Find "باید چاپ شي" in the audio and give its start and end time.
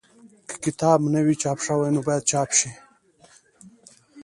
2.07-2.71